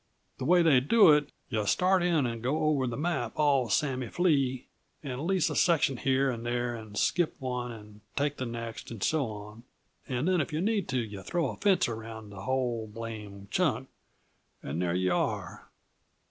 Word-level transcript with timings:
"The 0.39 0.45
way 0.45 0.63
they 0.63 0.79
do 0.79 1.11
it, 1.11 1.31
yuh 1.51 1.63
start 1.67 2.01
in 2.01 2.25
and 2.25 2.41
go 2.41 2.63
over 2.63 2.87
the 2.87 2.97
map 2.97 3.33
all 3.35 3.69
samee 3.69 4.07
flea; 4.09 4.65
yuh 5.03 5.17
lease 5.21 5.47
a 5.51 5.55
section 5.55 5.97
here 5.97 6.31
and 6.31 6.43
there 6.43 6.73
and 6.73 6.97
skip 6.97 7.35
one 7.37 7.71
and 7.71 8.01
take 8.15 8.37
the 8.37 8.47
next, 8.47 8.89
and 8.89 9.03
so 9.03 9.27
on, 9.27 9.63
and 10.09 10.27
then 10.27 10.41
if 10.41 10.51
yuh 10.51 10.59
need 10.59 10.87
to 10.89 10.97
yuh 10.97 11.21
throw 11.21 11.51
a 11.51 11.55
fence 11.57 11.87
around 11.87 12.31
the 12.31 12.41
whole 12.45 12.87
blame 12.87 13.47
chunk 13.51 13.89
and 14.63 14.81
there 14.81 14.95
yuh 14.95 15.11
are. 15.11 15.69